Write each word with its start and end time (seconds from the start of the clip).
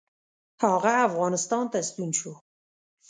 هغه 0.63 0.93
افغانستان 1.07 1.63
ته 1.71 1.79
ستون 1.89 2.09
شو. 2.19 2.33